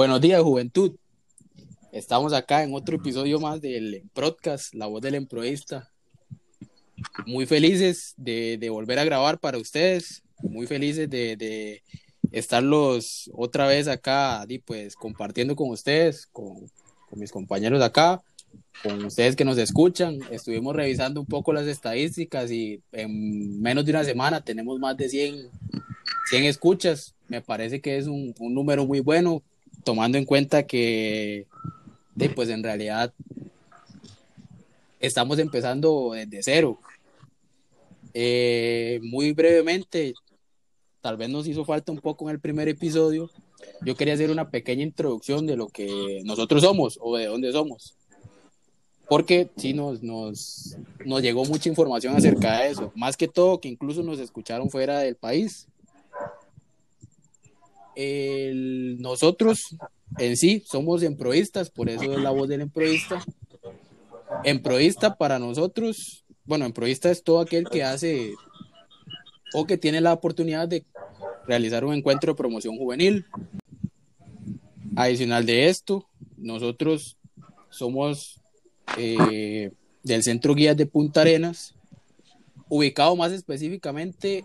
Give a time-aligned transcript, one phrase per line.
[0.00, 0.96] Buenos días, juventud.
[1.92, 5.90] Estamos acá en otro episodio más del podcast La Voz del Emproísta.
[7.26, 11.82] Muy felices de, volver a grabar para ustedes, muy felices de,
[12.32, 16.70] estarlos otra vez acá, pues compartiendo con ustedes, con,
[17.14, 18.22] mis compañeros de acá,
[18.82, 20.18] con ustedes que nos escuchan.
[20.30, 25.10] Estuvimos revisando un poco las estadísticas y en menos de una semana tenemos más de
[25.10, 25.50] 100,
[26.30, 27.14] 100 escuchas.
[27.28, 29.42] Me parece que es un número muy bueno
[29.84, 31.46] tomando en cuenta que,
[32.34, 33.12] pues en realidad
[35.00, 36.78] estamos empezando desde cero.
[38.12, 40.14] Eh, muy brevemente,
[41.00, 43.30] tal vez nos hizo falta un poco en el primer episodio.
[43.82, 47.94] Yo quería hacer una pequeña introducción de lo que nosotros somos o de dónde somos.
[49.08, 52.92] Porque sí nos, nos, nos llegó mucha información acerca de eso.
[52.94, 55.66] Más que todo, que incluso nos escucharon fuera del país
[57.96, 59.76] nosotros
[60.18, 63.22] en sí somos emproístas, por eso es la voz del emproísta.
[64.44, 68.34] Emproísta para nosotros, bueno, emproísta es todo aquel que hace
[69.52, 70.84] o que tiene la oportunidad de
[71.46, 73.26] realizar un encuentro de promoción juvenil.
[74.96, 77.16] Adicional de esto, nosotros
[77.70, 78.40] somos
[78.96, 79.70] eh,
[80.02, 81.74] del Centro Guías de Punta Arenas,
[82.68, 84.44] ubicado más específicamente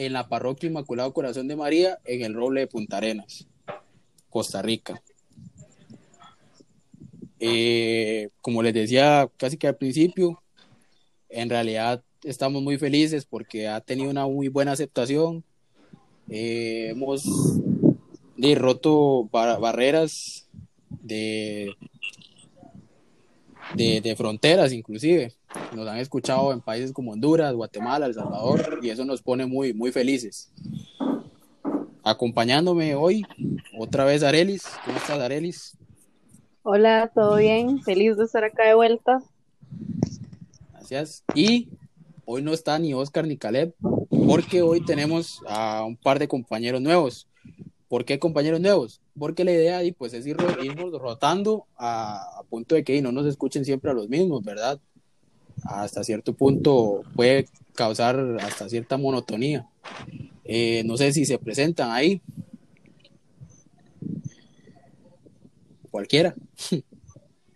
[0.00, 3.46] en la parroquia Inmaculado Corazón de María, en el Roble de Punta Arenas,
[4.30, 5.02] Costa Rica.
[7.38, 10.42] Eh, como les decía casi que al principio,
[11.28, 15.44] en realidad estamos muy felices porque ha tenido una muy buena aceptación.
[16.30, 17.26] Eh, hemos
[18.54, 20.48] roto barreras
[20.88, 21.76] de,
[23.74, 25.32] de, fronteras inclusive.
[25.74, 29.72] Nos han escuchado en países como Honduras, Guatemala, El Salvador y eso nos pone muy,
[29.72, 30.50] muy felices.
[32.02, 33.24] Acompañándome hoy,
[33.78, 34.64] otra vez Arelis.
[34.84, 35.76] ¿Cómo estás, Arelis?
[36.62, 37.82] Hola, ¿todo bien?
[37.82, 39.22] Feliz de estar acá de vuelta.
[40.72, 41.24] Gracias.
[41.34, 41.68] Y
[42.24, 43.74] hoy no está ni Oscar ni Caleb,
[44.08, 47.26] porque hoy tenemos a un par de compañeros nuevos.
[47.90, 49.00] ¿Por qué compañeros nuevos?
[49.18, 53.90] Porque la idea pues, es ir, rotando a, punto de que no nos escuchen siempre
[53.90, 54.78] a los mismos, ¿verdad?
[55.64, 59.68] Hasta cierto punto puede causar hasta cierta monotonía.
[60.44, 62.22] Eh, no sé si se presentan ahí.
[65.90, 66.36] Cualquiera.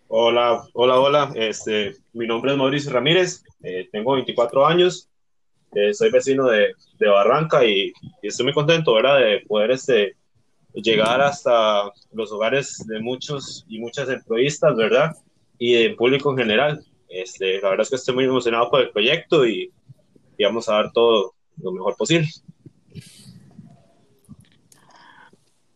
[0.09, 1.33] Hola, hola, hola.
[1.37, 5.09] Este, mi nombre es Mauricio Ramírez, eh, tengo 24 años,
[5.75, 9.19] eh, soy vecino de, de Barranca y, y, estoy muy contento, ¿verdad?
[9.19, 10.15] De poder este,
[10.75, 15.17] llegar hasta los hogares de muchos y muchas empleistas, ¿verdad?
[15.59, 16.85] Y de público en general.
[17.09, 19.73] Este, la verdad es que estoy muy emocionado por el proyecto y,
[20.41, 22.29] vamos a dar todo lo mejor posible.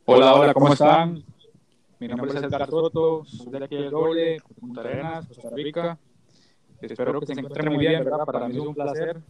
[0.04, 1.22] Hola, hola, ¿cómo están?
[2.00, 5.98] Mi nombre es Edgar Soto, soy de aquí del Doble, Punta Arenas, Costa Rica.
[6.80, 8.24] Espero que se encuentren muy bien, ¿verdad?
[8.24, 9.20] Para mí es un placer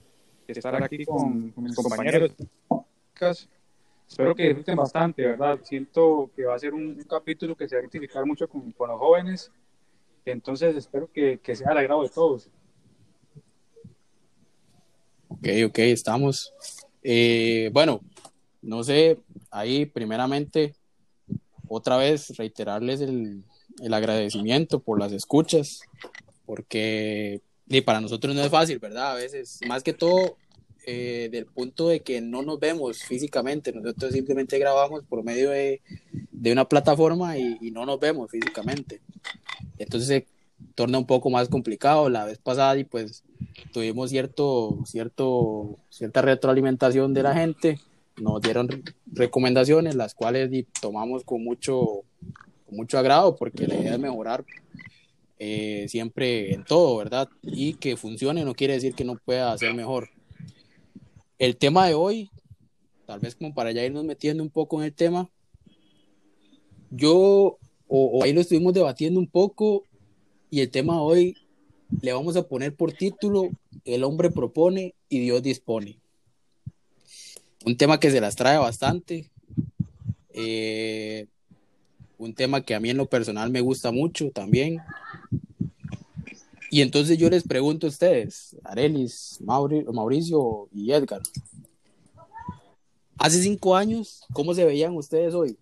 [0.46, 2.32] estar aquí con, con mis compañeros.
[4.08, 5.60] Espero que disfruten bastante, ¿verdad?
[5.62, 8.88] Siento que va a ser un, capítulo que se va a identificar mucho con, con,
[8.88, 9.52] los jóvenes.
[10.24, 12.50] Entonces espero que, que sea al agrado de todos.
[15.28, 16.52] Ok, ok, estamos.
[17.02, 18.00] Eh, bueno,
[18.62, 19.18] no sé,
[19.50, 20.74] ahí primeramente,
[21.68, 23.44] otra vez reiterarles el,
[23.80, 25.82] el agradecimiento por las escuchas,
[26.46, 29.12] porque y para nosotros no es fácil, ¿verdad?
[29.12, 30.36] A veces, más que todo,
[30.90, 35.82] eh, del punto de que no nos vemos físicamente, nosotros simplemente grabamos por medio de,
[36.30, 39.02] de una plataforma y, no nos vemos físicamente.
[39.76, 40.26] Entonces se
[40.74, 42.08] torna un poco más complicado.
[42.08, 43.22] La vez pasada y pues
[43.70, 47.78] tuvimos cierto, cierto, cierta retroalimentación de la gente,
[48.16, 48.82] nos dieron
[49.12, 50.48] recomendaciones, las cuales
[50.80, 52.00] tomamos con mucho,
[52.70, 54.42] mucho agrado porque la idea es mejorar
[55.38, 57.28] eh, siempre en todo, ¿verdad?
[57.42, 60.08] Y que funcione no quiere decir que no pueda ser mejor.
[61.38, 62.30] El tema de hoy,
[63.06, 65.30] tal vez como para ya irnos metiendo un poco en el tema,
[66.90, 69.84] yo, o, ahí lo estuvimos debatiendo un poco,
[70.50, 71.36] y el tema de hoy
[72.00, 73.50] le vamos a poner por título
[73.84, 75.98] El hombre propone y Dios dispone.
[77.64, 79.30] Un tema que se las trae bastante.
[80.30, 81.26] Eh,
[82.18, 84.80] un tema que a mí en lo personal me gusta mucho también.
[86.70, 91.22] Y entonces yo les pregunto a ustedes, Arelis, Mauricio y Edgar,
[93.18, 95.56] hace cinco años, ¿cómo se veían ustedes hoy?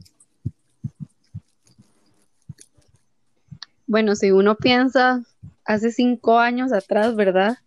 [3.86, 5.22] Bueno, si uno piensa
[5.64, 7.58] hace cinco años atrás, ¿verdad?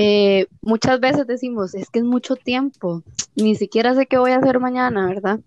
[0.00, 3.02] Eh, muchas veces decimos, es que es mucho tiempo,
[3.34, 5.40] ni siquiera sé qué voy a hacer mañana, ¿verdad?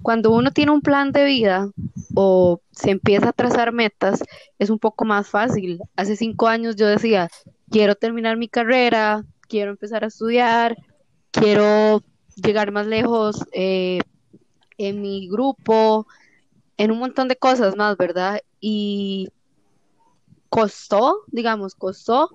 [0.00, 1.70] Cuando uno tiene un plan de vida
[2.14, 4.22] o se empieza a trazar metas,
[4.60, 5.80] es un poco más fácil.
[5.96, 7.28] Hace cinco años yo decía,
[7.68, 10.76] quiero terminar mi carrera, quiero empezar a estudiar,
[11.32, 12.00] quiero
[12.36, 13.98] llegar más lejos eh,
[14.78, 16.06] en mi grupo,
[16.76, 18.40] en un montón de cosas más, ¿verdad?
[18.60, 19.30] Y
[20.48, 22.30] costó, digamos, costó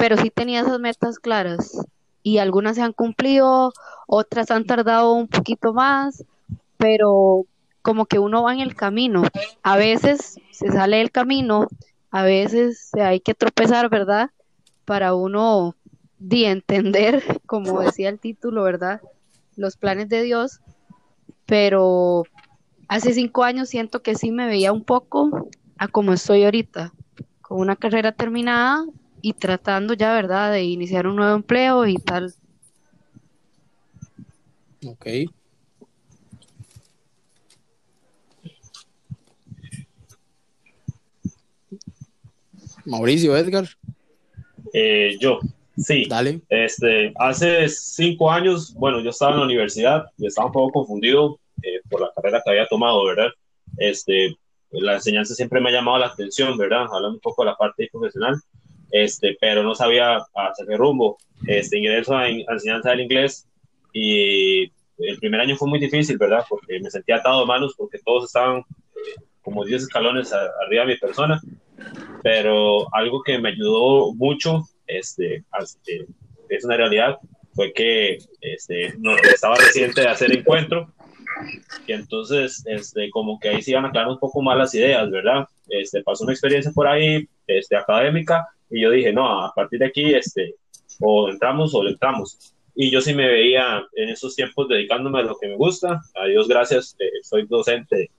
[0.00, 1.78] pero sí tenía esas metas claras
[2.22, 3.74] y algunas se han cumplido,
[4.06, 6.24] otras han tardado un poquito más,
[6.78, 7.44] pero
[7.82, 9.22] como que uno va en el camino.
[9.62, 11.68] A veces se sale del camino,
[12.10, 14.30] a veces hay que tropezar, ¿verdad?
[14.86, 15.74] Para uno
[16.18, 19.02] de entender, como decía el título, ¿verdad?
[19.54, 20.60] Los planes de Dios,
[21.44, 22.24] pero
[22.88, 26.94] hace cinco años siento que sí me veía un poco a como estoy ahorita,
[27.42, 28.86] con una carrera terminada,
[29.22, 32.34] y tratando ya, ¿verdad?, de iniciar un nuevo empleo y tal.
[34.86, 35.06] Ok.
[42.86, 43.68] Mauricio, Edgar.
[44.72, 45.38] Eh, yo,
[45.76, 46.06] sí.
[46.08, 46.40] Dale.
[46.48, 51.38] Este, hace cinco años, bueno, yo estaba en la universidad y estaba un poco confundido
[51.62, 53.28] eh, por la carrera que había tomado, ¿verdad?
[53.76, 54.36] Este,
[54.70, 56.86] la enseñanza siempre me ha llamado la atención, ¿verdad?
[56.90, 58.40] Hablando un poco de la parte profesional
[58.90, 61.18] este, pero no sabía hacia qué rumbo.
[61.46, 63.48] Este, ingreso a, enseñanza del inglés
[63.92, 64.64] y
[64.98, 66.44] el primer año fue muy difícil, ¿verdad?
[66.48, 70.92] Porque me sentía atado de manos porque todos estaban eh, como 10 escalones arriba de
[70.92, 71.40] mi persona,
[72.22, 76.06] pero algo que me ayudó mucho, este, este,
[76.48, 77.18] es una realidad,
[77.54, 80.92] fue que este, no, estaba reciente de hacer encuentro
[81.86, 85.10] y entonces este, como que ahí se iban a aclarar un poco más las ideas,
[85.10, 85.46] ¿verdad?
[85.68, 89.86] Este, pasó una experiencia por ahí este, académica y yo dije, no, a partir de
[89.86, 90.54] aquí, este,
[91.00, 92.54] o entramos o entramos.
[92.74, 96.00] Y yo sí me veía en esos tiempos dedicándome a lo que me gusta.
[96.14, 98.10] A Dios gracias, eh, soy docente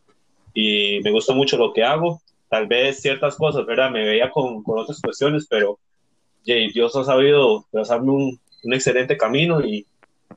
[0.54, 2.22] y me gusta mucho lo que hago.
[2.50, 3.92] Tal vez ciertas cosas, ¿verdad?
[3.92, 5.80] Me veía con, con otras cuestiones, pero
[6.44, 9.86] Dios ha sabido trazarme un, un excelente camino y,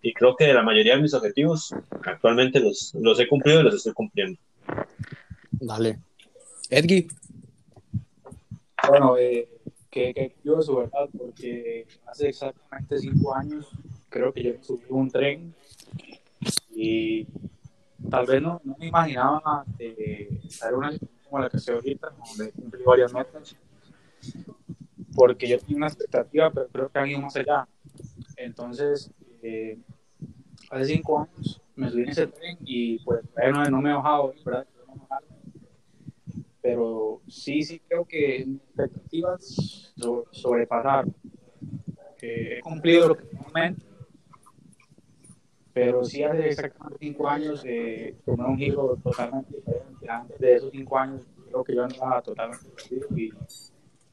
[0.01, 1.75] y, creo que la mayoría de mis objetivos
[2.05, 4.39] actualmente los, los he cumplido y los estoy cumpliendo.
[5.51, 5.99] Dale.
[6.71, 7.09] Edgy.
[8.87, 9.49] Bueno, eh,
[9.95, 11.09] que, curioso, ¿verdad?
[11.17, 13.71] Porque hace exactamente cinco años
[14.09, 15.55] creo que yo subí un tren
[16.75, 17.27] y
[18.11, 22.13] tal vez no, no me imaginaba eh, estar una situación como la que estoy ahorita,
[22.29, 23.57] donde cumplí varias metas,
[25.15, 27.69] porque yo tenía una expectativa, pero creo que han ido más allá.
[28.37, 29.11] Entonces,
[29.43, 29.79] eh,
[30.71, 34.35] hace cinco años me subí en ese tren y pues no, no me he bajado,
[34.45, 34.67] ¿verdad?
[36.65, 39.93] Pero sí, sí creo que mis expectativas
[40.31, 41.15] sobrepasaron.
[42.23, 43.85] he cumplido lo que mente,
[45.75, 50.09] pero sí hace exactamente cinco años eh, un giro totalmente diferente.
[50.09, 53.29] Antes de esos cinco años creo que yo andaba totalmente perdido y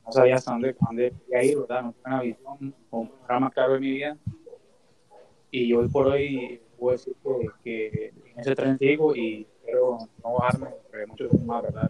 [0.06, 1.84] no sabía hasta dónde, dónde quería ir, ¿verdad?
[1.84, 4.18] No tenía una visión o un programa claro de mi vida.
[5.52, 7.16] Y hoy por hoy puedo decir
[7.64, 10.68] que, que en ese tren sigo y quiero no bajarme
[11.08, 11.90] mucho más, ¿verdad?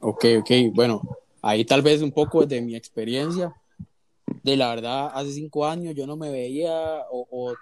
[0.00, 1.02] Ok, ok, bueno,
[1.42, 3.52] ahí tal vez un poco de mi experiencia.
[4.44, 7.54] De la verdad, hace cinco años yo no me veía o,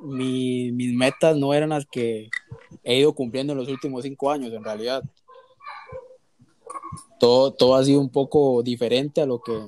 [0.00, 2.30] mis metas no eran las que
[2.84, 5.02] he ido cumpliendo en los últimos cinco años, en realidad.
[7.18, 9.66] Todo, todo ha sido un poco diferente a lo que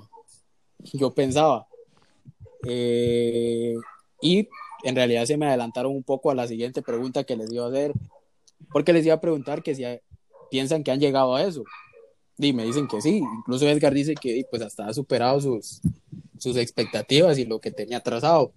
[0.93, 1.67] yo pensaba.
[2.69, 3.75] Eh,
[4.21, 4.49] y
[4.85, 7.69] en realidad se me adelantaron un poco a la siguiente pregunta que les iba a
[7.69, 7.93] hacer,
[8.71, 9.85] porque les iba a preguntar que si
[10.51, 11.65] piensan que han llegado a eso.
[12.39, 15.81] Y me dicen que sí, incluso Edgar dice que pues hasta ha superado sus,
[16.39, 18.53] sus expectativas y lo que tenía trazado.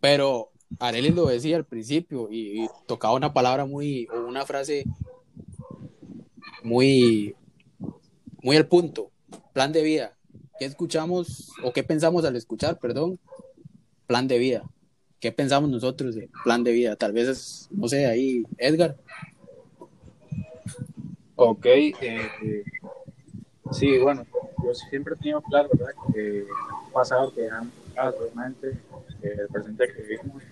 [0.00, 4.84] Pero Arelis lo decía al principio y, tocaba una palabra muy, o una frase
[6.62, 7.34] muy,
[8.42, 9.10] muy al punto,
[9.52, 10.14] plan de vida.
[10.58, 13.18] ¿Qué escuchamos o qué pensamos al escuchar, perdón?
[14.06, 14.64] Plan de vida.
[15.20, 16.96] ¿Qué pensamos nosotros de plan de vida?
[16.96, 18.96] Tal vez es, no sé, ahí, Edgar.
[21.36, 22.64] Ok, eh,
[23.70, 24.26] Sí, bueno,
[24.64, 25.94] yo siempre he tenido claro, ¿verdad?
[26.12, 26.46] Que
[26.92, 28.78] pasado que han realmente,
[29.22, 30.42] el presente que vivimos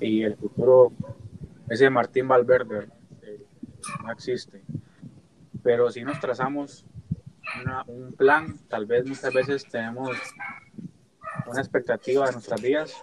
[0.00, 0.92] y el futuro,
[1.68, 2.88] ese Martín Valverde,
[4.02, 4.62] no existe.
[5.62, 6.84] Pero si nos trazamos
[7.86, 10.10] un plan, tal vez muchas veces tenemos
[11.46, 12.94] una expectativa de nuestras vidas.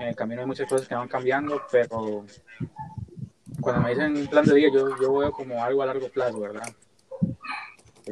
[0.00, 2.24] En el camino hay muchas cosas que van cambiando, pero
[3.60, 6.40] cuando me dicen un plan de vida, yo, yo veo como algo a largo plazo,
[6.40, 6.68] ¿verdad?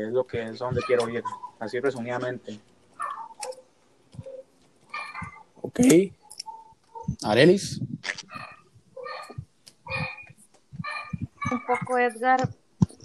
[0.02, 1.22] Es lo que es donde quiero ir,
[1.58, 2.58] así resumidamente.
[5.62, 5.80] Ok.
[7.22, 7.80] Arelis.
[11.50, 12.48] Un poco, Edgar.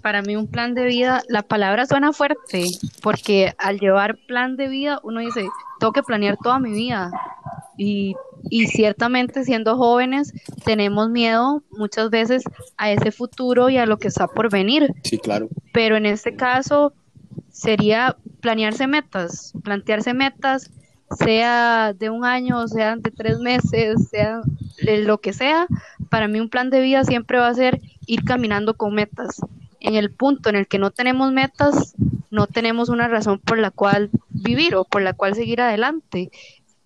[0.01, 2.65] Para mí un plan de vida, la palabra suena fuerte,
[3.03, 5.47] porque al llevar plan de vida uno dice,
[5.79, 7.11] tengo que planear toda mi vida.
[7.77, 8.15] Y,
[8.49, 10.33] y ciertamente siendo jóvenes
[10.65, 12.43] tenemos miedo muchas veces
[12.77, 14.93] a ese futuro y a lo que está por venir.
[15.03, 15.49] Sí, claro.
[15.73, 16.93] Pero en este caso
[17.49, 20.71] sería planearse metas, plantearse metas,
[21.19, 24.41] sea de un año, sea de tres meses, sea
[24.81, 25.67] de lo que sea.
[26.09, 29.41] Para mí un plan de vida siempre va a ser ir caminando con metas.
[29.79, 31.95] En el punto en el que no tenemos metas,
[32.29, 36.31] no tenemos una razón por la cual vivir o por la cual seguir adelante.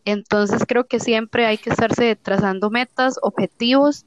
[0.06, 4.06] Entonces creo que siempre hay que estarse trazando metas, objetivos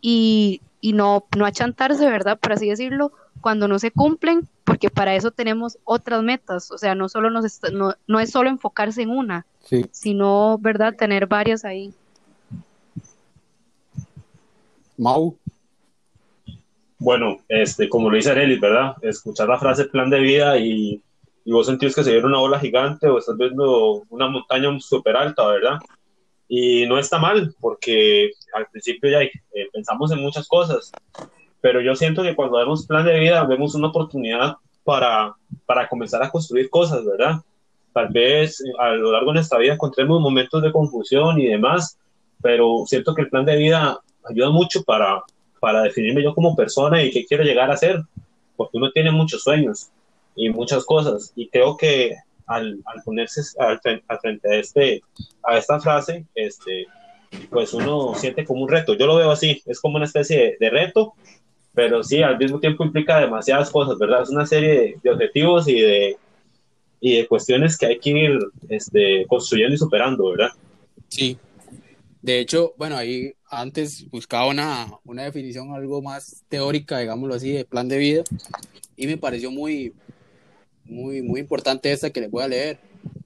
[0.00, 2.38] y, y no, no achantarse, ¿verdad?
[2.38, 6.70] Por así decirlo, cuando no se cumplen, porque para eso tenemos otras metas.
[6.70, 9.86] O sea, no, solo nos está- no, no es solo enfocarse en una, Sí.
[9.90, 10.94] sino, ¿verdad?
[10.94, 11.92] Tener varias ahí.
[14.96, 15.36] Mau.
[16.98, 18.96] Bueno, este, como lo dice Arelis, ¿verdad?
[19.02, 21.00] Escuchar la frase plan de vida y,
[21.48, 25.16] y vos sentís que se viene una ola gigante o estás viendo una montaña súper
[25.16, 25.78] alta, ¿verdad?
[26.46, 29.32] Y no está mal, porque al principio ya eh,
[29.72, 30.92] pensamos en muchas cosas,
[31.62, 36.22] pero yo siento que cuando vemos plan de vida vemos una oportunidad para, para comenzar
[36.22, 37.36] a construir cosas, ¿verdad?
[37.94, 41.96] Tal vez eh, a lo largo de nuestra vida encontremos momentos de confusión y demás,
[42.42, 45.22] pero siento que el plan de vida ayuda mucho para,
[45.60, 48.02] para definirme yo como persona y qué quiero llegar a ser,
[48.54, 49.90] porque uno tiene muchos sueños
[50.38, 52.14] y muchas cosas, y creo que
[52.46, 55.02] al, al ponerse al, al frente a, este,
[55.42, 56.86] a esta frase, este,
[57.50, 60.56] pues uno siente como un reto, yo lo veo así, es como una especie de,
[60.60, 61.14] de reto,
[61.74, 64.22] pero sí, al mismo tiempo implica demasiadas cosas, ¿verdad?
[64.22, 66.16] Es una serie de, de objetivos y de,
[67.00, 70.50] y de cuestiones que hay que ir este, construyendo y superando, ¿verdad?
[71.08, 71.36] Sí.
[72.22, 77.64] De hecho, bueno, ahí antes buscaba una, una definición algo más teórica, digámoslo así, de
[77.64, 78.24] plan de vida,
[78.96, 79.92] y me pareció muy,
[80.88, 82.78] muy, muy importante esta que les voy a leer.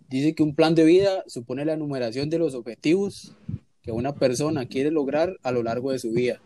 [0.09, 3.33] Dice que un plan de vida supone la enumeración de los objetivos
[3.83, 6.41] que una persona quiere lograr a lo largo de su vida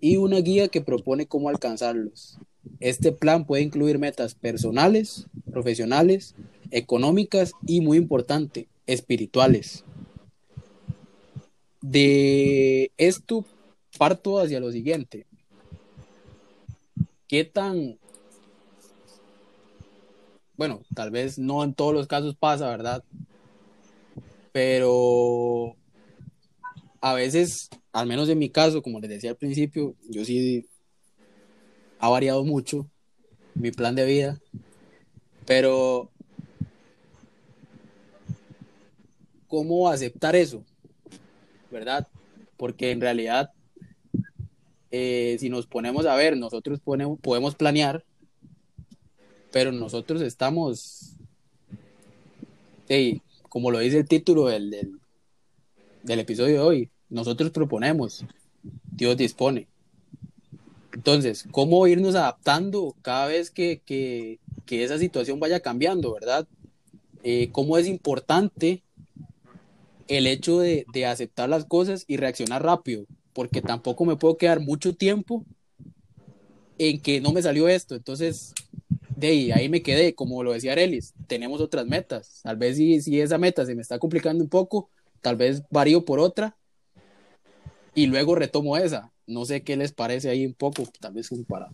[0.00, 2.38] y una guía que propone cómo alcanzarlos.
[2.80, 6.34] Este plan puede incluir metas personales, profesionales,
[6.70, 9.84] económicas y, muy importante, espirituales.
[11.80, 13.44] De esto
[13.96, 15.26] parto hacia lo siguiente.
[17.28, 17.98] ¿Qué tan...
[20.56, 23.02] Bueno, tal vez no en todos los casos pasa, ¿verdad?
[24.52, 25.74] Pero
[27.00, 30.68] a veces, al menos en mi caso, como les decía al principio, yo sí
[31.98, 32.88] ha variado mucho
[33.54, 34.40] mi plan de vida,
[35.44, 36.10] pero
[39.48, 40.64] ¿cómo aceptar eso?
[41.70, 42.06] ¿Verdad?
[42.56, 43.50] Porque en realidad,
[44.90, 48.04] eh, si nos ponemos a ver, nosotros ponemos, podemos planear,
[49.54, 51.12] pero nosotros estamos,
[53.48, 54.98] como lo dice el título del, del,
[56.02, 58.24] del episodio de hoy, nosotros proponemos,
[58.90, 59.68] Dios dispone.
[60.92, 66.48] Entonces, ¿cómo irnos adaptando cada vez que, que, que esa situación vaya cambiando, verdad?
[67.22, 68.82] Eh, ¿Cómo es importante
[70.08, 73.06] el hecho de, de, aceptar las cosas y reaccionar rápido?
[73.32, 75.44] Porque tampoco me puedo quedar mucho tiempo
[76.76, 77.94] en que no me salió esto.
[77.94, 78.52] Entonces,
[79.16, 82.40] de ahí, me quedé, como lo decía Arelis, tenemos otras metas.
[82.42, 84.90] Tal vez si, si esa meta se me está complicando un poco,
[85.20, 86.56] tal vez varío por otra
[87.94, 89.12] y luego retomo esa.
[89.26, 91.70] No sé qué les parece ahí un poco, tal vez como para.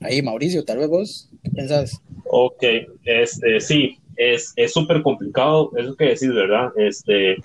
[0.00, 2.00] Ahí, Mauricio, tal vez vos, ¿qué pensás?
[2.26, 2.62] Ok,
[3.04, 6.70] este, sí, es súper complicado eso que decís, ¿verdad?
[6.76, 7.36] Este,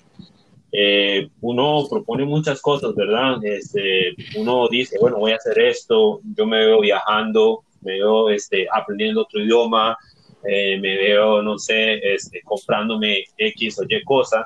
[0.72, 3.44] eh, uno propone muchas cosas, ¿verdad?
[3.44, 8.66] Este, uno dice, bueno, voy a hacer esto, yo me veo viajando, me veo este,
[8.72, 9.96] aprendiendo otro idioma,
[10.44, 14.44] eh, me veo, no sé, este, comprándome X o Y cosa,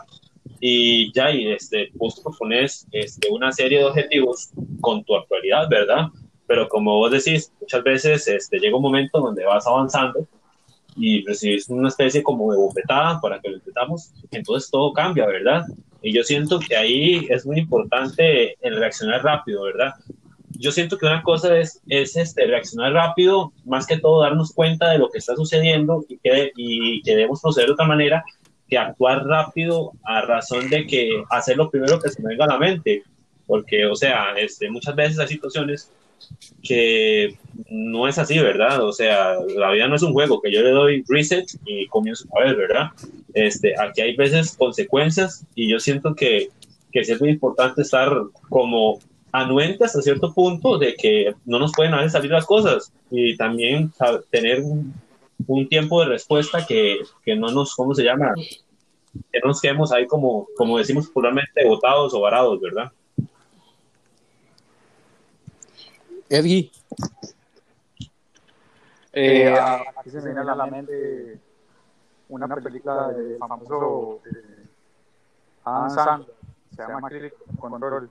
[0.61, 4.51] y ya, y este, vos propones este, una serie de objetivos
[4.81, 6.07] con tu actualidad, ¿verdad?
[6.47, 10.27] Pero como vos decís, muchas veces este, llega un momento donde vas avanzando
[10.97, 15.65] y recibís una especie como de bofetada para que lo intentamos, entonces todo cambia, ¿verdad?
[16.05, 19.95] Y yo siento que ahí es muy importante el reaccionar rápido, ¿verdad?
[20.51, 24.91] Yo siento que una cosa es, es este, reaccionar rápido, más que todo darnos cuenta
[24.91, 28.23] de lo que está sucediendo y que, y que debemos proceder de otra manera
[28.69, 32.49] que actuar rápido a razón de que hacer lo primero que se me venga a
[32.49, 33.03] la mente.
[33.47, 35.91] Porque, o sea, este, muchas veces hay situaciones
[36.63, 37.37] que
[37.69, 38.83] no es así, ¿verdad?
[38.83, 42.27] O sea, la vida no es un juego que yo le doy reset y comienzo
[42.37, 42.91] a ver, ¿verdad?
[43.35, 46.49] Este, aquí hay veces consecuencias y yo siento que,
[46.93, 48.11] que es muy importante estar
[48.49, 48.99] como
[49.33, 53.93] anuente hasta cierto punto de que no nos pueden hacer salir las cosas y también
[54.31, 54.95] tener un,
[55.47, 58.33] un tiempo de respuesta que, que, no nos, ¿cómo se llama?
[59.33, 62.93] Que no nos quedemos ahí como, como decimos popularmente, botados o varados, ¿verdad?
[66.35, 66.73] Edgy.
[69.13, 71.39] Eh, aquí se me viene a la mente
[72.29, 74.67] una película de famoso eh,
[75.65, 76.35] Adam Sandler,
[76.75, 77.09] se llama
[77.61, 78.11] Control.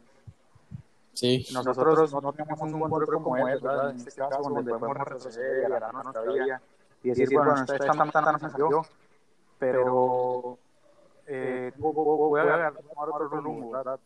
[1.14, 1.46] Sí.
[1.54, 3.92] Nosotros no tenemos un control como él, ¿verdad?
[3.92, 6.62] En este caso, donde podemos retroceder y agarrar nuestra vida
[7.04, 8.86] y decir, bueno, esta esta tan no salió,
[9.60, 10.58] pero
[11.28, 14.00] eh, voy a agarrar otro rumbo, ¿verdad?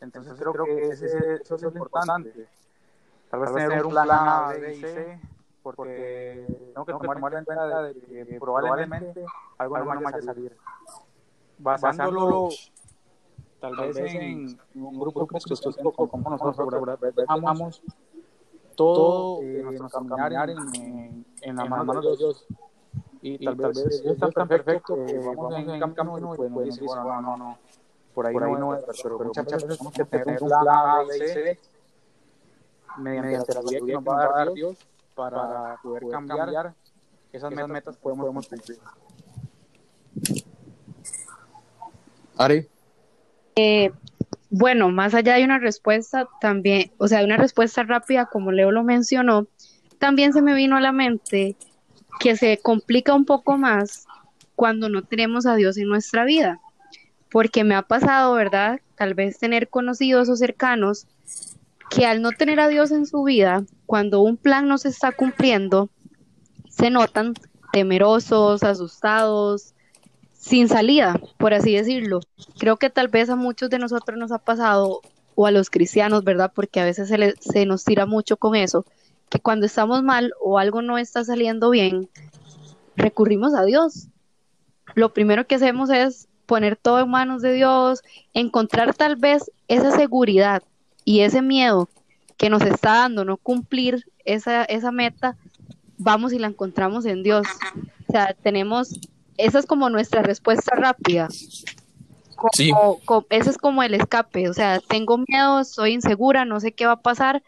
[0.00, 2.46] Entonces creo que eso es importante.
[3.34, 5.20] Tal vez tener un plan A, B y C,
[5.60, 9.24] porque tengo que tomar en cuenta de que probablemente
[9.58, 10.56] algo no vaya a salir.
[11.58, 12.50] Basándolo
[13.60, 15.38] tal vez en un grupo que
[16.08, 17.82] como nosotros, dejamos
[18.76, 22.46] todo nuestro caminar en, en la mano de Dios.
[23.20, 26.64] Y tal vez Dios es tan perfecto que vamos en un camino y pues nos
[26.64, 27.58] dice, bueno, no, no,
[28.14, 31.28] por ahí no es, pero muchas veces tenemos que tener un plan A, B y
[31.28, 31.58] C
[32.98, 34.78] mediante la vida que nos va a dar Dios
[35.14, 36.74] para poder cambiar
[37.32, 38.78] esas metas podemos cumplir.
[42.36, 42.68] Ari.
[43.56, 43.92] Eh,
[44.50, 48.70] bueno, más allá de una respuesta también, o sea, de una respuesta rápida, como Leo
[48.70, 49.46] lo mencionó,
[49.98, 51.56] también se me vino a la mente
[52.20, 54.06] que se complica un poco más
[54.54, 56.60] cuando no tenemos a Dios en nuestra vida,
[57.30, 58.80] porque me ha pasado, ¿verdad?
[58.94, 61.08] Tal vez tener conocidos o cercanos
[61.90, 65.12] que al no tener a Dios en su vida, cuando un plan no se está
[65.12, 65.88] cumpliendo,
[66.68, 67.34] se notan
[67.72, 69.74] temerosos, asustados,
[70.32, 72.20] sin salida, por así decirlo.
[72.58, 75.00] Creo que tal vez a muchos de nosotros nos ha pasado,
[75.36, 76.52] o a los cristianos, ¿verdad?
[76.54, 78.84] Porque a veces se, se nos tira mucho con eso,
[79.28, 82.08] que cuando estamos mal o algo no está saliendo bien,
[82.96, 84.08] recurrimos a Dios.
[84.94, 89.90] Lo primero que hacemos es poner todo en manos de Dios, encontrar tal vez esa
[89.90, 90.62] seguridad
[91.04, 91.88] y ese miedo
[92.36, 95.36] que nos está dando no cumplir esa, esa meta,
[95.98, 97.46] vamos y la encontramos en Dios.
[98.08, 99.00] O sea, tenemos,
[99.36, 101.28] esa es como nuestra respuesta rápida.
[102.52, 102.70] Sí.
[103.30, 106.92] ese es como el escape, o sea, tengo miedo, soy insegura, no sé qué va
[106.92, 107.42] a pasar,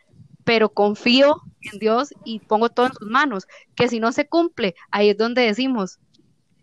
[0.45, 1.42] pero confío
[1.73, 5.19] en Dios y pongo todo en sus manos, que si no se cumple, ahí es
[5.19, 5.99] donde decimos,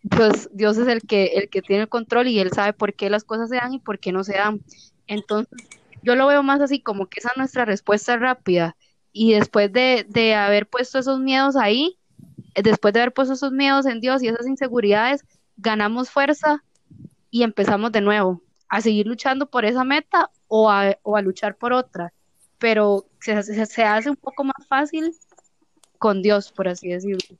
[0.09, 3.09] pues Dios es el que, el que tiene el control y Él sabe por qué
[3.09, 4.61] las cosas se dan y por qué no se dan.
[5.05, 5.53] Entonces,
[6.03, 8.75] yo lo veo más así como que esa es nuestra respuesta rápida.
[9.11, 11.97] Y después de, de haber puesto esos miedos ahí,
[12.55, 15.23] después de haber puesto esos miedos en Dios y esas inseguridades,
[15.57, 16.63] ganamos fuerza
[17.31, 21.55] y empezamos de nuevo a seguir luchando por esa meta o a, o a luchar
[21.55, 22.11] por otra.
[22.57, 25.15] Pero se, se, se hace un poco más fácil
[25.99, 27.37] con Dios, por así decirlo.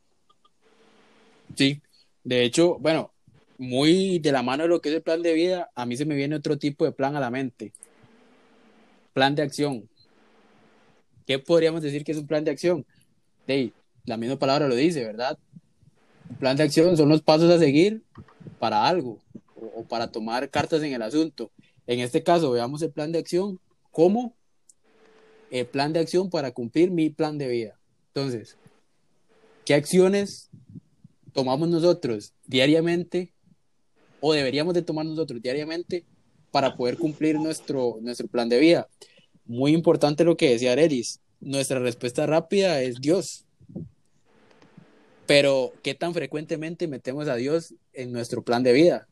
[1.55, 1.81] Sí,
[2.23, 3.11] de hecho, bueno,
[3.57, 6.05] muy de la mano de lo que es el plan de vida, a mí se
[6.05, 7.73] me viene otro tipo de plan a la mente
[9.13, 9.87] plan de acción.
[11.25, 12.85] ¿Qué podríamos decir que es un plan de acción?
[14.05, 15.37] La misma palabra lo dice, ¿verdad?
[16.39, 18.03] Plan de acción son los pasos a seguir
[18.59, 19.19] para algo
[19.55, 21.51] o, para tomar cartas en el asunto.
[21.87, 23.59] En este caso, veamos el plan de acción
[23.91, 24.35] como
[25.51, 27.79] el plan de acción para cumplir mi plan de vida.
[28.07, 28.57] Entonces,
[29.65, 30.49] ¿qué acciones
[31.31, 33.33] tomamos nosotros diariamente
[34.19, 36.05] o deberíamos de tomar nosotros diariamente
[36.53, 38.87] para poder cumplir nuestro, nuestro plan de vida.
[39.43, 43.47] Muy importante lo que decía Arelis, nuestra respuesta rápida es Dios.
[45.25, 49.07] Pero, ¿qué tan frecuentemente metemos a Dios en nuestro plan de vida?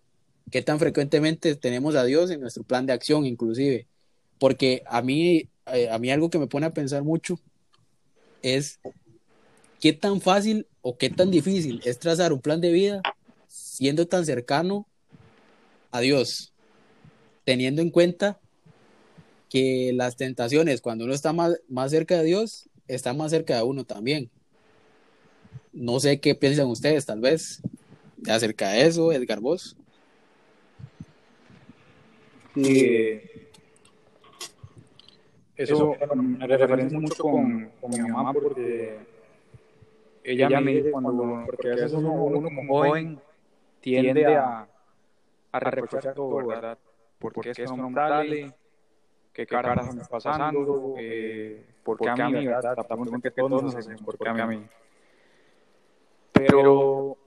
[0.51, 3.87] ¿Qué tan frecuentemente tenemos a Dios en nuestro plan de acción, inclusive?
[4.37, 7.39] Porque a mí, eh, a mí algo que me pone a pensar mucho
[8.43, 8.79] es
[9.79, 13.01] qué tan fácil o qué tan difícil es trazar un plan de vida
[13.47, 14.85] siendo tan cercano
[15.89, 16.50] a Dios
[17.43, 18.39] teniendo en cuenta
[19.49, 23.63] que las tentaciones, cuando uno está más, más cerca de Dios, está más cerca de
[23.63, 24.29] uno también.
[25.73, 27.61] No sé qué piensan ustedes, tal vez,
[28.29, 29.75] acerca de eso, Edgar Vos.
[32.55, 33.19] Sí.
[35.55, 38.97] Eso, me referencia mucho con, con, mi mamá porque
[40.23, 43.19] ella, me dice cuando, porque a veces uno, uno como joven
[43.79, 44.67] tiende a,
[45.51, 46.77] a reprochar todo, ¿verdad?
[47.21, 48.53] Porque es nombrable,
[49.31, 52.75] qué caras están pasando, eh, ¿por qué a mí, verdad?
[52.87, 54.67] Tampoco que todos nos hacemos, ¿por qué a mí?
[56.33, 57.17] Pero,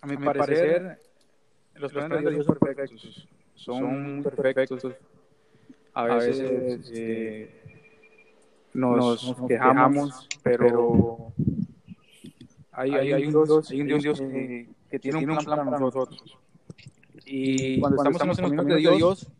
[0.00, 1.00] a mi parecer,
[1.74, 4.86] los planes de Dios son perfectos, son perfectos.
[5.92, 7.62] A veces eh,
[8.74, 11.32] nos, quejamos, pero
[12.72, 16.38] hay, hay, un Dios, hay un Dios que, que tiene un plan para nosotros.
[17.26, 19.32] Y cuando, estamos, en los caminos de Dios,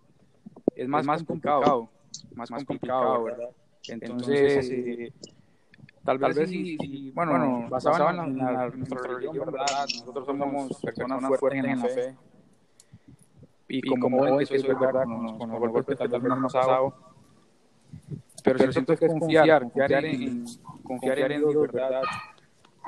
[0.74, 1.88] es más, más complicado,
[2.34, 3.48] más, complicado, ¿verdad?
[3.86, 5.12] Entonces, eh,
[6.04, 6.50] tal, vez
[7.14, 9.86] bueno, basado en, nuestra religión, ¿verdad?
[10.00, 12.16] Nosotros somos personas fuertes en la fe.
[13.68, 16.94] Y como eso es verdad, con, con los golpes que tal vez nos ha dado.
[18.42, 20.44] Pero, Pero siento que es confiar, confiar en,
[20.82, 22.02] confiar en Dios, ¿verdad?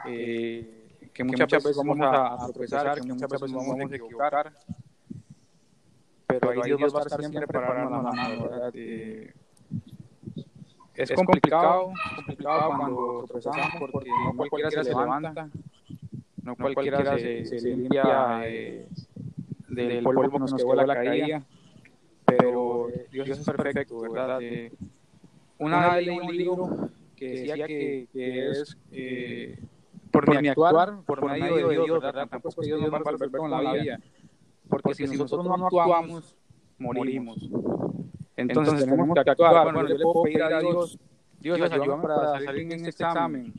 [0.06, 0.78] Eh,
[1.12, 4.52] que muchas, veces vamos a, tropezar, que muchas veces vamos a equivocar,
[6.28, 8.70] pero ahí Dios va a estar siempre preparando la mano, ¿verdad?
[8.74, 9.32] Eh,
[10.94, 15.48] es complicado, complicado cuando tropezamos porque no cualquiera se levanta,
[16.42, 18.88] no cualquiera se, se limpia eh,
[19.68, 21.42] del polvo que nos quedó la caída,
[22.26, 24.42] pero Dios es perfecto, ¿verdad?
[24.42, 24.72] Eh,
[25.58, 29.58] una vez leí un libro que decía que, que es eh,
[30.10, 32.28] por mi actuar, por medio de Dios, ¿verdad?
[32.28, 34.00] Tampoco es que Dios nos va a en la vida,
[34.68, 36.36] porque si nosotros no actuamos,
[36.78, 37.50] morimos.
[38.36, 39.64] Entonces, tenemos que actuar.
[39.64, 40.98] Bueno, yo le puedo pedir a Dios,
[41.40, 43.52] Dios, ayúdame para salir en este examen,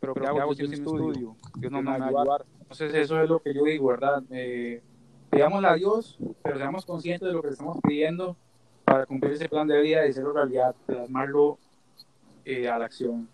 [0.00, 1.36] pero ¿qué hago si un estudio?
[1.56, 2.46] Dios no me va a ayudar.
[2.60, 4.22] Entonces, eso es lo que yo digo, ¿verdad?
[4.30, 4.82] Eh,
[5.30, 8.36] pidámosle a Dios, pero seamos conscientes de lo que estamos pidiendo
[8.84, 11.58] para cumplir ese plan de vida y hacerlo realidad, plasmarlo
[12.44, 13.28] eh, a la acción.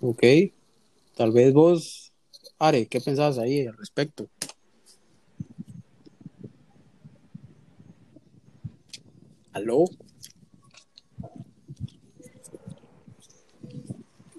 [0.00, 0.22] Ok,
[1.20, 2.14] tal vez vos,
[2.58, 4.30] Are, ¿qué pensabas ahí al respecto?
[9.52, 9.84] ¿Aló?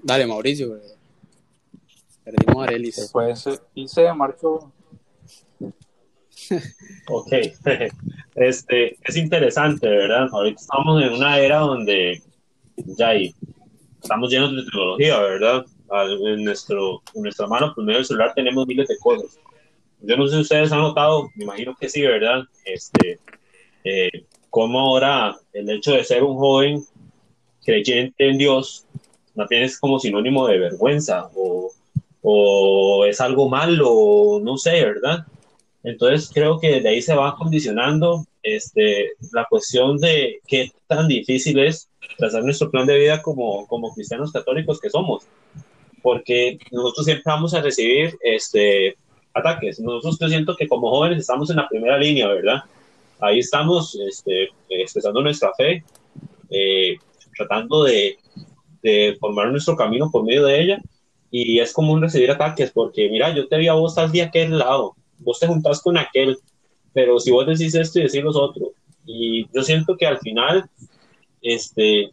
[0.02, 0.80] Dale, Mauricio.
[2.24, 3.10] Perdimos a Arelis.
[3.14, 4.72] Pues y se marchó.
[7.10, 7.32] ok,
[8.38, 10.30] este, es interesante, ¿verdad?
[10.32, 12.24] Ahorita estamos en una era donde
[12.76, 13.36] ya hay,
[14.02, 15.66] estamos llenos de tecnología, ¿verdad?
[15.92, 19.38] En, nuestro, en nuestra mano, por medio del celular, tenemos miles de cosas.
[20.02, 22.44] Yo no sé si ustedes han notado, me imagino que sí, ¿verdad?
[22.66, 23.20] Este,
[23.84, 26.84] eh, cómo ahora el hecho de ser un joven
[27.64, 28.86] creyente en Dios,
[29.36, 31.72] no es como sinónimo de vergüenza o,
[32.22, 35.26] o es algo malo, no sé, ¿verdad?
[35.84, 41.60] Entonces creo que de ahí se va condicionando este, la cuestión de qué tan difícil
[41.60, 45.26] es trazar nuestro plan de vida como, como cristianos católicos que somos,
[46.02, 48.96] porque nosotros siempre vamos a recibir este,
[49.34, 49.80] ataques.
[49.80, 52.64] Nosotros yo siento que como jóvenes estamos en la primera línea, ¿verdad?
[53.20, 55.84] Ahí estamos este, expresando nuestra fe,
[56.50, 56.98] eh,
[57.38, 58.18] tratando de,
[58.82, 60.82] de formar nuestro camino por medio de ella,
[61.30, 64.58] y es común recibir ataques, porque mira, yo te vi a vos tal día aquel
[64.58, 66.38] lado, vos te juntás con aquel,
[66.94, 68.70] pero si vos decís esto y decís los otros,
[69.06, 70.70] y yo siento que al final,
[71.42, 72.12] este,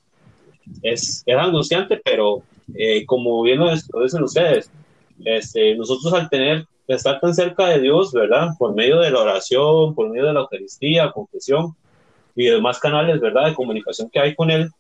[0.83, 2.42] es, es angustiante, pero
[2.74, 3.70] eh, como bien lo
[4.02, 4.70] dicen ustedes,
[5.24, 8.48] este, nosotros al tener, estar tan cerca de Dios, ¿verdad?
[8.59, 11.74] Por medio de la oración, por medio de la Eucaristía, confesión
[12.35, 13.46] y demás canales, ¿verdad?
[13.46, 14.70] De comunicación que hay con Él,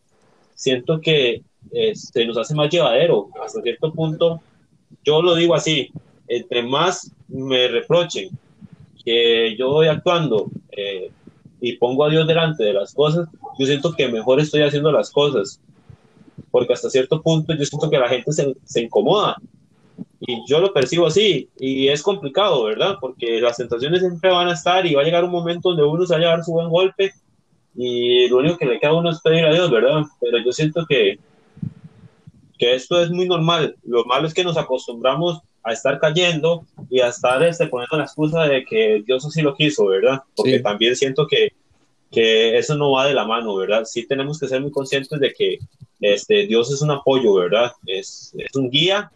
[0.54, 3.28] siento que este, nos hace más llevadero.
[3.44, 4.40] Hasta cierto punto,
[5.04, 5.90] yo lo digo así,
[6.28, 8.30] entre más me reprochen
[9.04, 11.10] que yo voy actuando eh,
[11.60, 15.10] y pongo a Dios delante de las cosas, yo siento que mejor estoy haciendo las
[15.10, 15.60] cosas.
[16.50, 19.36] Porque hasta cierto punto yo siento que la gente se, se incomoda.
[20.20, 21.48] Y yo lo percibo así.
[21.58, 22.96] Y es complicado, ¿verdad?
[23.00, 26.06] Porque las tentaciones siempre van a estar y va a llegar un momento donde uno
[26.06, 27.12] se va a llevar su buen golpe.
[27.74, 30.02] Y lo único que le queda a uno es pedir a Dios, ¿verdad?
[30.20, 31.18] Pero yo siento que,
[32.58, 33.76] que esto es muy normal.
[33.84, 38.04] Lo malo es que nos acostumbramos a estar cayendo y a estar este, poniendo la
[38.04, 40.22] excusa de que Dios así lo quiso, ¿verdad?
[40.34, 41.52] Porque también siento que,
[42.10, 43.84] que eso no va de la mano, ¿verdad?
[43.84, 45.58] Sí tenemos que ser muy conscientes de que
[46.00, 47.72] este, Dios es un apoyo, ¿verdad?
[47.86, 49.10] Es, es un guía,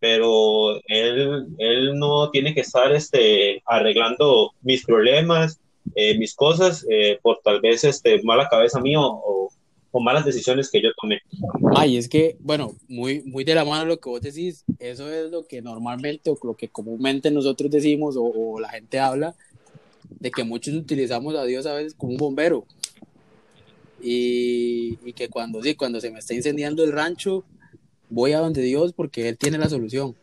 [0.00, 5.60] pero él, él no tiene que estar este, arreglando mis problemas,
[5.94, 9.48] eh, mis cosas, eh, por tal vez este, mala cabeza mío o,
[9.92, 11.20] o malas decisiones que yo tomé.
[11.76, 15.30] Ay, es que, bueno, muy, muy de la mano lo que vos decís, eso es
[15.30, 19.36] lo que normalmente o lo que comúnmente nosotros decimos o, o la gente habla,
[20.18, 22.66] de que muchos utilizamos a Dios a veces como un bombero.
[24.00, 27.44] Y, y, que cuando sí, cuando se me está incendiando el rancho,
[28.10, 30.16] voy a donde Dios porque Él tiene la solución.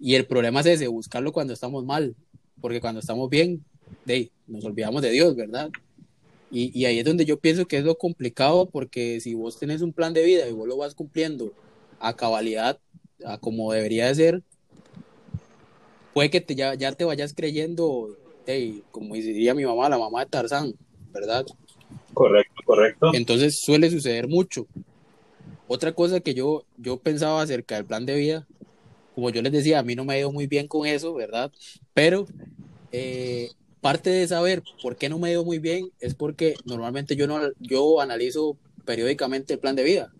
[0.00, 2.14] Y el problema es ese, buscarlo cuando estamos mal,
[2.60, 3.64] porque cuando estamos bien,
[4.04, 5.70] de, nos olvidamos de Dios, ¿verdad?
[6.50, 9.82] Y, y ahí es donde yo pienso que es lo complicado porque si vos tenés
[9.82, 11.52] un plan de vida y vos lo vas cumpliendo
[12.00, 12.78] a cabalidad,
[13.24, 14.42] a como debería de ser,
[16.12, 20.20] puede que te, ya, ya te vayas creyendo, hey, como diría mi mamá, la mamá
[20.20, 20.74] de Tarzán,
[21.12, 21.44] ¿verdad?
[22.12, 23.10] Correcto, correcto.
[23.14, 24.66] Entonces suele suceder mucho.
[25.66, 28.46] Otra cosa que yo, yo pensaba acerca del plan de vida,
[29.14, 31.50] como yo les decía, a mí no me ha ido muy bien con eso, ¿verdad?
[31.94, 32.26] Pero
[32.92, 37.16] eh, parte de saber por qué no me ha ido muy bien es porque normalmente
[37.16, 40.12] yo, no, yo analizo periódicamente el plan de vida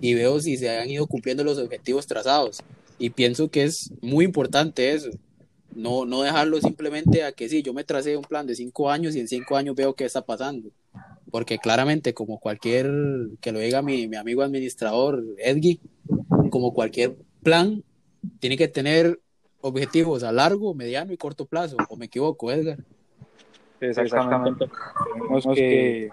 [0.00, 2.62] y veo si se han ido cumpliendo los objetivos trazados.
[2.98, 5.10] Y pienso que es muy importante eso.
[5.74, 9.16] No, no dejarlo simplemente a que sí, yo me tracé un plan de cinco años
[9.16, 10.70] y en cinco años veo qué está pasando
[11.32, 12.92] porque claramente como cualquier,
[13.40, 15.80] que lo diga mi, mi amigo administrador Edgy,
[16.50, 17.82] como cualquier plan,
[18.38, 19.18] tiene que tener
[19.62, 22.78] objetivos a largo, mediano y corto plazo, o me equivoco, Edgar.
[23.80, 24.68] Exactamente.
[25.14, 26.10] Tenemos que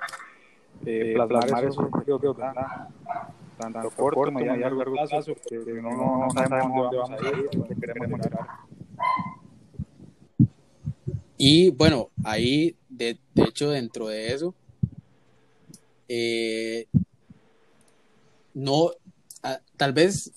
[0.86, 2.38] eh, plasmar esos objetivos,
[3.58, 7.50] tanto corto, mediano y largo plazo, porque no, no, no sabemos dónde vamos a ir,
[7.52, 8.48] dónde queremos llegar.
[11.42, 14.54] Y bueno, ahí, de, hecho, dentro de eso,
[16.10, 16.86] eh,
[18.54, 18.92] no,
[19.78, 20.34] tal vez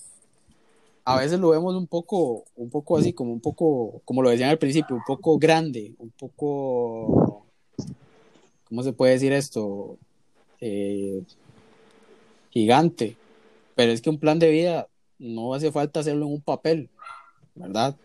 [1.03, 4.49] a veces lo vemos un poco, un poco así, como un poco, como lo decían
[4.49, 7.47] al principio, un poco grande, un poco,
[8.63, 9.97] ¿cómo se puede decir esto?
[10.61, 11.21] Eh,
[12.51, 13.17] gigante.
[13.75, 14.87] Pero es que un plan de vida
[15.19, 16.89] no hace falta hacerlo en un papel,
[17.55, 17.97] ¿verdad?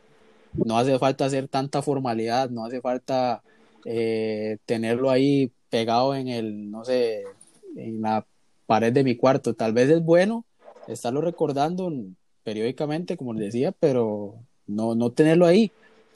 [0.55, 3.43] No hace falta hacer tanta formalidad, no hace falta
[3.85, 7.25] eh, tenerlo ahí pegado en el, no sé,
[7.77, 8.27] en la
[8.67, 9.55] pared de mi cuarto.
[9.55, 10.45] Tal vez es bueno
[10.87, 11.93] estarlo recordando
[12.43, 14.35] periódicamente, como les decía, pero
[14.67, 15.71] no, no tenerlo ahí,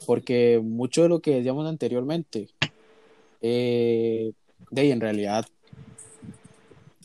[0.05, 2.49] porque mucho de lo que decíamos anteriormente,
[3.41, 4.31] eh,
[4.71, 5.45] de en realidad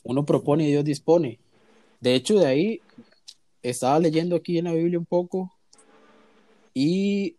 [0.05, 1.38] uno propone y Dios dispone.
[2.01, 2.81] De hecho, de ahí
[3.62, 5.53] estaba leyendo aquí en la Biblia un poco
[6.79, 7.35] y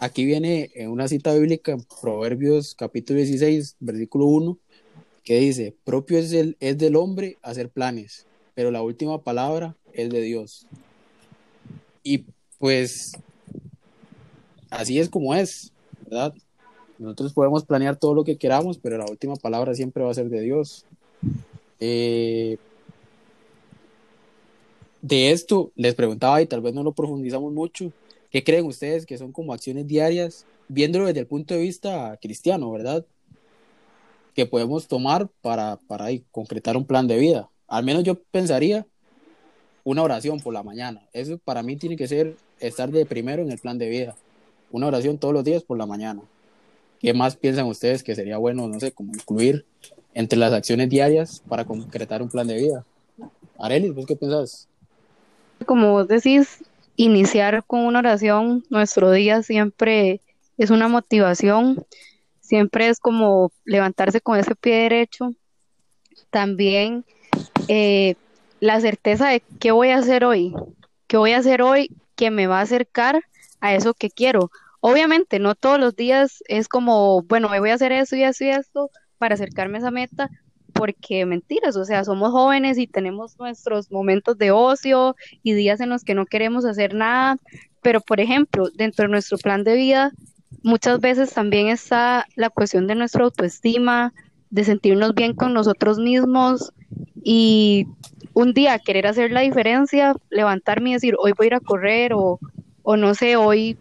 [0.00, 4.58] aquí viene en una cita bíblica en Proverbios capítulo 16, versículo 1,
[5.22, 10.10] que dice, propio es, el, es del hombre hacer planes, pero la última palabra es
[10.10, 10.66] de Dios.
[12.02, 12.24] Y
[12.58, 13.12] pues
[14.70, 15.72] así es como es,
[16.06, 16.34] ¿verdad?
[16.98, 20.28] Nosotros podemos planear todo lo que queramos, pero la última palabra siempre va a ser
[20.28, 20.86] de Dios.
[21.78, 22.58] Eh,
[25.02, 27.92] de esto les preguntaba y tal vez no lo profundizamos mucho.
[28.30, 32.70] ¿Qué creen ustedes que son como acciones diarias, viéndolo desde el punto de vista cristiano,
[32.70, 33.04] verdad?
[34.34, 37.50] que podemos tomar para, para concretar un plan de vida.
[37.68, 38.86] Al menos yo pensaría
[39.84, 41.02] una oración por la mañana.
[41.12, 44.16] Eso para mí tiene que ser estar de primero en el plan de vida.
[44.70, 46.22] Una oración todos los días por la mañana.
[47.00, 49.64] ¿Qué más piensan ustedes que sería bueno, no sé, como incluir
[50.14, 52.86] entre las acciones diarias para concretar un plan de vida?
[53.58, 54.69] Arelis, ¿vos qué pensás?
[55.66, 56.64] Como vos decís,
[56.96, 60.20] iniciar con una oración nuestro día siempre
[60.58, 61.86] es una motivación
[62.50, 65.32] siempre es como levantarse con ese pie derecho.
[66.30, 67.04] También
[67.68, 68.16] eh,
[68.58, 70.52] la certeza de qué voy a hacer hoy,
[71.06, 73.22] qué voy a hacer hoy que me va a acercar
[73.60, 74.50] a eso que quiero.
[74.80, 78.42] Obviamente, no todos los días es como, bueno, me voy a hacer eso y eso
[78.42, 80.28] y esto para acercarme a esa meta,
[80.70, 85.90] porque mentiras, o sea, somos jóvenes y tenemos nuestros momentos de ocio y días en
[85.90, 87.36] los que no queremos hacer nada,
[87.82, 90.12] pero por ejemplo, dentro de nuestro plan de vida
[90.62, 94.12] muchas veces también está la cuestión de nuestra autoestima,
[94.50, 96.72] de sentirnos bien con nosotros mismos
[97.22, 97.86] y
[98.34, 102.12] un día querer hacer la diferencia, levantarme y decir, hoy voy a ir a correr
[102.14, 102.38] o,
[102.82, 103.76] o no sé, hoy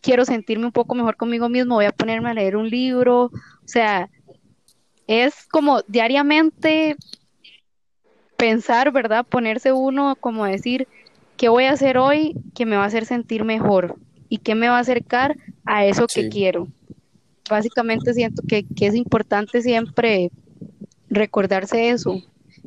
[0.00, 3.32] quiero sentirme un poco mejor conmigo mismo, voy a ponerme a leer un libro, o
[3.64, 4.08] sea,
[5.10, 6.96] es como diariamente
[8.36, 9.26] pensar, ¿verdad?
[9.26, 10.86] Ponerse uno como decir,
[11.36, 13.96] ¿qué voy a hacer hoy que me va a hacer sentir mejor?
[14.28, 16.68] ¿Y qué me va a acercar a eso que quiero.
[17.48, 20.30] Básicamente siento que, es importante siempre
[21.08, 22.22] recordarse eso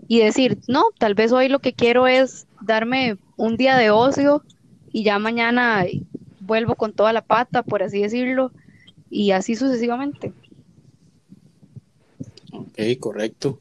[0.08, 4.44] y decir, no, tal vez hoy lo que quiero es darme un día de ocio
[4.92, 5.86] y ya mañana
[6.42, 8.52] vuelvo con toda la pata, por así decirlo,
[9.10, 10.34] y así sucesivamente.
[12.54, 13.60] Ok, correcto.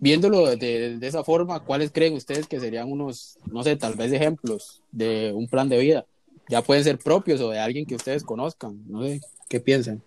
[0.00, 4.12] Viéndolo de, de, esa forma, ¿cuáles creen ustedes que serían unos, no sé, tal vez
[4.12, 6.06] ejemplos de un plan de vida?
[6.48, 10.02] ya pueden ser propios o de alguien que ustedes conozcan, no sé, ¿qué piensan?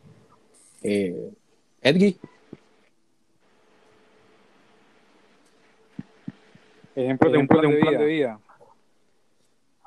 [0.81, 1.31] Eh,
[1.81, 2.17] Edgy.
[6.95, 8.39] Ejemplo de un plan de vida.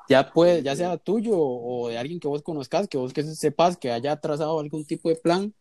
[0.07, 3.77] ya puede, ya sea tuyo o de alguien que vos conozcas, que vos que sepas
[3.77, 5.53] que haya trazado algún tipo de plan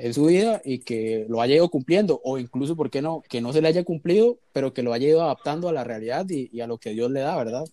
[0.00, 3.22] en su vida y que lo haya ido cumpliendo, o incluso, ¿por qué no?
[3.28, 6.24] Que no se le haya cumplido, pero que lo haya ido adaptando a la realidad
[6.30, 7.64] y, y a lo que Dios le da, ¿verdad?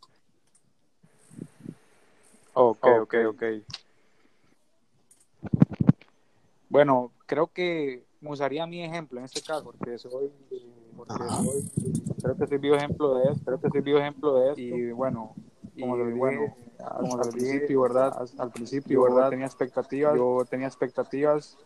[2.53, 3.43] Ok, ok, ok.
[6.69, 10.29] Bueno, creo que me usaría mi ejemplo en este caso, porque soy,
[10.97, 11.69] porque soy
[12.21, 14.61] creo que soy vivo ejemplo de esto, creo que soy vivo ejemplo de esto.
[14.61, 15.33] Y bueno,
[15.79, 16.57] como y, bueno,
[16.99, 18.27] como al principio, ¿verdad?
[18.37, 19.29] Al principio, ¿verdad?
[19.29, 21.57] Tenía expectativas, yo tenía expectativas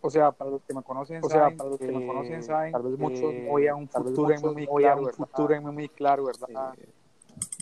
[0.00, 2.72] o sea, para los que me conocen, o sea, para los que me conocen saben,
[2.72, 6.74] tal vez muchos hoy a un futuro en muy claro, un futuro muy claro, ¿verdad?
[6.78, 6.88] Eh,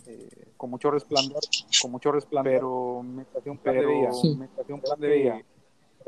[0.07, 1.41] eh, con mucho resplandor,
[1.83, 5.09] con mucho resplandor, pero me pasé un plan de vida, me pasé un plan de
[5.09, 5.43] vida.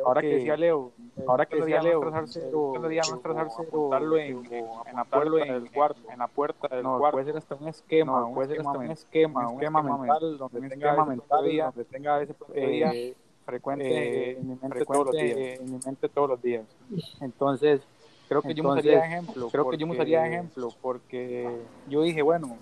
[0.04, 0.92] Ahora que decía Leo,
[1.26, 5.70] ahora que decía Leo, cada día más trazarse o darlo en, en la puerta del
[5.70, 7.16] cuarto, en la puerta del no, cuarto.
[7.16, 11.04] Puede ser hasta un esquema, puede ser hasta un esquema, un esquema mental donde tenga
[11.04, 12.92] mental, donde tenga ese día
[13.44, 15.60] frecuente, eh, en, mi mente todos los días.
[15.60, 16.64] en mi mente todos los días.
[17.20, 17.80] Entonces,
[18.28, 19.48] creo que Entonces, yo me usaría ejemplo.
[19.50, 22.56] Creo porque, que yo me usaría ejemplo porque yo dije, bueno,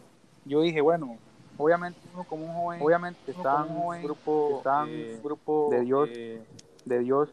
[0.44, 1.16] yo dije, bueno,
[1.56, 6.98] obviamente uno como un joven, obviamente está un grupo, está en grupo de Dios, de
[7.00, 7.30] Dios,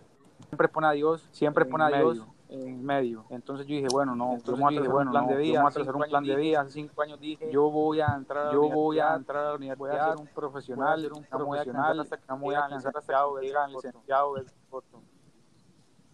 [0.48, 3.26] siempre pone a Dios, siempre pone a Dios en medio.
[3.30, 5.78] Entonces yo dije, bueno, no, Entonces vamos a hacer bueno, un plan de vida, vamos
[5.78, 6.62] a hacer un plan de vida.
[6.62, 9.78] Hace cinco años dije, yo voy a entrar, yo voy a entrar a la universidad,
[9.78, 13.68] voy a ser un profesional, ser un profesional, hasta que no voy a alcanzar hasta
[13.68, 15.02] licenciado del foto.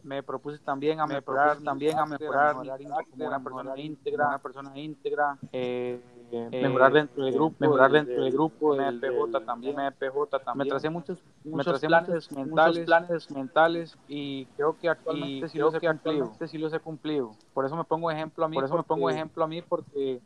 [0.04, 5.38] Me propuse también a mejorar, también a mejorar como una persona íntegra, una persona íntegra.
[5.52, 10.58] Eh, eh, mejorar dentro del grupo, mejorar dentro del grupo, MPJ también, MPJ también.
[10.58, 15.74] Me tracé muchos, me tracé planes mentales, planes mentales y creo que actualmente sí los
[15.74, 17.32] he cumplido, sí los he cumplido.
[17.54, 20.22] Por eso me pongo ejemplo a mí, por eso me pongo ejemplo a mí porque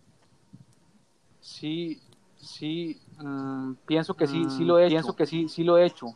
[1.40, 2.02] sí,
[2.38, 5.86] sí, mmm, pienso que sí, sí lo he hecho, pienso que sí, sí lo he
[5.86, 6.08] hecho.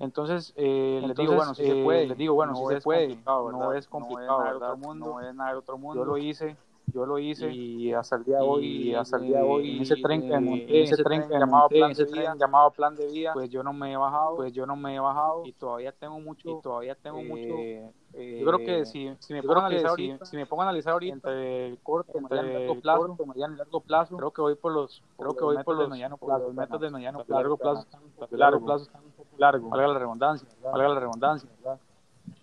[0.00, 2.74] Entonces, eh, Entonces, les digo, bueno, si eh, se puede, les digo, bueno, no si
[2.74, 4.60] se puede, no es complicado,
[4.94, 6.00] no es nada de otro mundo.
[6.00, 6.56] Yo lo hice,
[6.92, 9.82] yo lo hice y hasta el día de hoy, hasta el día de hoy, en
[9.82, 13.06] ese tren que monté, en ese tren que llamado plan de vida, llamado plan de
[13.06, 15.92] vida, pues yo no me he bajado, pues yo no me he bajado y todavía
[15.92, 17.88] tengo mucho, y todavía tengo eh, mucho.
[18.14, 20.64] Eh, yo creo que si, si me pongo a analizar ahorita, si, me pongo a
[20.66, 24.30] analizar ahorita entre el corto, entre el largo plazo, corto, mediano y largo plazo, creo
[24.30, 27.24] que voy por los, creo que voy por los mediano plazo, los métodos de mediano
[27.24, 27.86] plazo, largo plazo,
[28.30, 28.90] largo plazo
[29.38, 31.48] largo, valga la redundancia, valga la redundancia.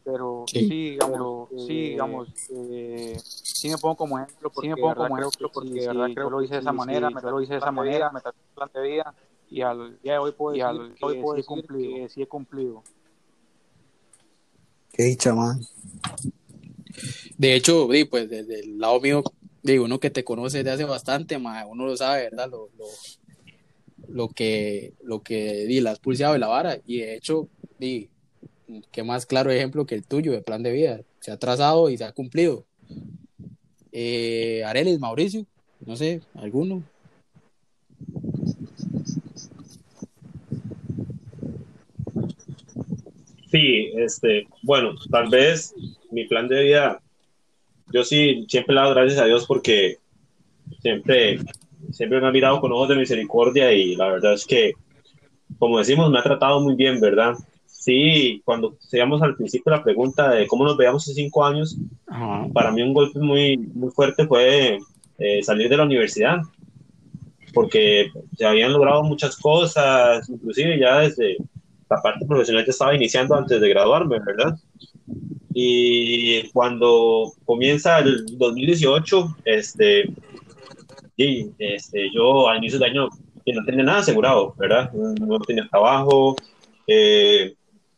[0.06, 4.70] Pero sí, sí digamos, eh, sí, digamos eh, sí me pongo como ejemplo porque, sí
[4.70, 7.22] me pongo como ejemplo porque sí, verdad creo que lo hice de esa manera, me
[7.22, 9.16] lo hice de esa manera, me traté plan de vida
[9.50, 11.96] y al día de hoy puedo decir, al, que, hoy puedo sí decir cumplido.
[11.96, 12.84] que sí he cumplido.
[14.94, 15.60] Qué dicha, man.
[17.38, 19.24] De hecho, pues desde el lado mío,
[19.64, 22.50] digo, uno que te conoce desde hace bastante, man, uno lo sabe, ¿verdad?
[22.50, 22.86] Lo, lo,
[24.08, 28.10] lo que, lo que di, la has pulseado de la vara, y de hecho, di,
[28.92, 31.02] qué más claro ejemplo que el tuyo de plan de vida.
[31.20, 32.66] Se ha trazado y se ha cumplido.
[33.92, 35.46] Eh, Arelis, Mauricio,
[35.86, 36.84] no sé, alguno.
[43.52, 45.74] Sí, este, bueno, tal vez
[46.12, 47.02] mi plan de vida,
[47.94, 50.00] yo sí siempre le doy gracias a Dios porque
[50.82, 51.40] siempre,
[51.92, 54.74] siempre me ha mirado con ojos de misericordia y la verdad es que,
[55.58, 57.36] como decimos, me ha tratado muy bien, ¿verdad?
[57.86, 62.48] Sí, cuando llegamos al principio la pregunta de cómo nos veíamos hace cinco años, Ajá.
[62.52, 64.80] para mí un golpe muy, muy fuerte fue
[65.20, 66.40] eh, salir de la universidad,
[67.54, 71.38] porque se habían logrado muchas cosas, inclusive ya desde
[71.88, 74.58] la parte profesional ya estaba iniciando antes de graduarme, ¿verdad?
[75.54, 80.10] Y cuando comienza el 2018, este,
[81.18, 83.10] y, este, yo a inicios de año
[83.46, 84.92] no tenía nada asegurado, ¿verdad?
[84.92, 86.36] No tenía trabajo,
[86.88, 87.54] eh,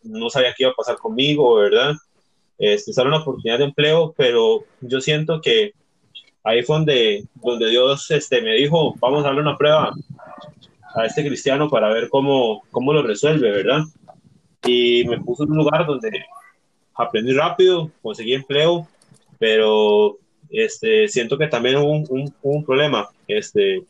[0.07, 1.95] no sabía qué iba a pasar conmigo, ¿verdad?
[2.57, 5.73] Este, era una oportunidad de empleo, pero yo siento que
[6.43, 9.93] ahí fue donde, donde Dios este, me dijo, vamos a darle una prueba
[10.95, 13.83] a este cristiano para ver cómo, cómo lo resuelve, ¿verdad?
[14.65, 16.25] Y me puso en un lugar donde
[16.95, 18.87] aprendí rápido, conseguí empleo,
[19.37, 20.17] pero
[20.49, 23.07] este, siento que también hubo un, un, un problema.
[23.27, 23.83] Este,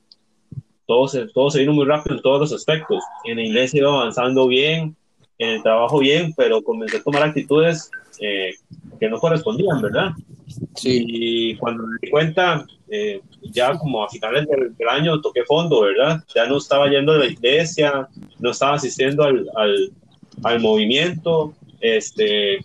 [0.85, 3.03] todo, se, todo se vino muy rápido en todos los aspectos.
[3.23, 4.95] En la iglesia iba avanzando bien,
[5.37, 8.51] en el trabajo bien, pero comencé a tomar actitudes eh,
[8.99, 10.11] que no correspondían, ¿verdad?
[10.75, 11.03] Sí.
[11.07, 15.81] Y cuando me di cuenta, eh, ya como a finales del, del, año toqué fondo,
[15.81, 16.23] ¿verdad?
[16.33, 18.07] Ya no estaba yendo a la iglesia,
[18.39, 19.91] no estaba asistiendo al, al,
[20.43, 22.59] al movimiento, este,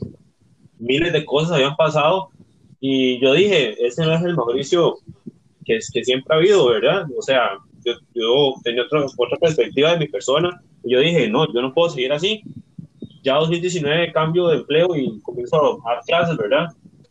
[0.79, 2.31] miles de cosas habían pasado
[2.81, 4.97] y yo dije, ese no es el Mauricio
[5.65, 7.07] que, que siempre ha habido, ¿verdad?
[7.17, 11.63] O sea, yo, yo tenía otra, otra perspectiva de mi persona yo dije, no, yo
[11.63, 12.43] no puedo seguir así.
[13.23, 16.69] Ya 2019 cambio de empleo y comienzo a dar clases, ¿verdad?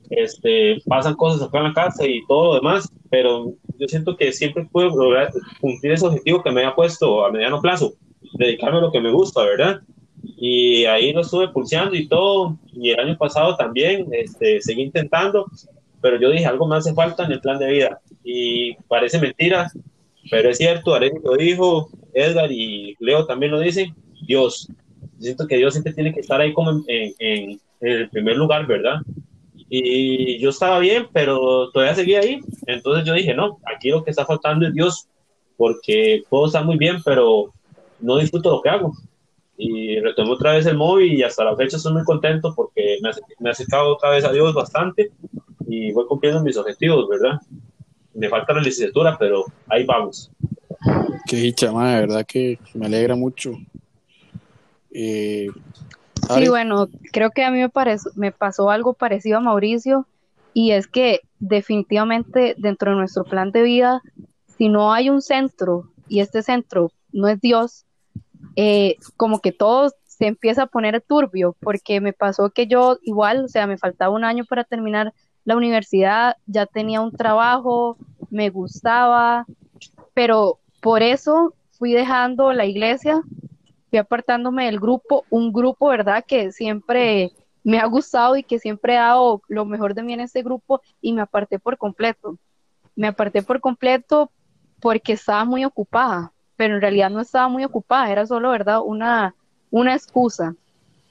[0.10, 4.34] Este, pasan cosas acá en la casa y todo lo demás, pero yo siento que
[4.34, 7.94] siempre puedo lograr cumplir ese objetivo que me había puesto a mediano plazo,
[8.34, 9.82] dedicarme a lo que me gusta, ¿verdad?
[10.36, 15.46] Y ahí lo estuve pulseando y todo, y el año pasado también este, seguí intentando,
[16.02, 19.72] pero yo dije, algo me hace falta en el plan de vida, y parece mentira,
[20.30, 23.96] pero es cierto, Arely lo dijo, Edgar y Leo también lo dicen,
[24.26, 24.68] Dios.
[25.20, 28.66] Siento que Dios siempre tiene que estar ahí como en, en, en el primer lugar,
[28.66, 29.02] ¿verdad?
[29.70, 32.42] Y yo estaba bien, pero todavía seguía ahí.
[32.68, 35.08] Entonces yo dije, no, aquí lo que está faltando es Dios,
[35.58, 37.54] porque puedo estar muy bien, pero
[38.00, 38.94] no disfruto lo que hago.
[39.58, 43.12] Y retomé otra vez el móvil y hasta la fecha estoy muy contento porque me,
[43.40, 45.12] me he acercado otra vez a Dios bastante
[45.68, 47.40] y voy cumpliendo mis objetivos, ¿verdad?
[48.14, 50.32] Me falta la licenciatura, pero ahí vamos.
[51.28, 53.54] Qué dicha, de verdad que me alegra mucho.
[54.92, 55.48] Eh,
[56.34, 57.60] sí, bueno, creo que a mí
[58.16, 60.08] me pasó algo parecido a Mauricio
[60.54, 64.02] y es que definitivamente dentro de nuestro plan de vida,
[64.58, 67.86] si no hay un centro y este centro no es Dios,
[68.56, 73.46] eh, como que todo se empieza a poner turbio, porque me pasó que yo igual,
[73.46, 77.98] o sea, me faltaba un año para terminar la universidad, ya tenía un trabajo,
[78.30, 79.46] me gustaba,
[80.14, 83.22] pero por eso fui dejando la iglesia,
[83.90, 86.24] fui apartándome del grupo, un grupo, ¿verdad?
[86.26, 87.32] Que siempre
[87.64, 90.82] me ha gustado y que siempre he dado lo mejor de mí en este grupo
[91.02, 92.38] y me aparté por completo.
[92.96, 94.32] Me aparté por completo
[94.80, 98.82] porque estaba muy ocupada, pero en realidad no estaba muy ocupada, era solo, ¿verdad?
[98.84, 99.36] Una,
[99.70, 100.56] una excusa.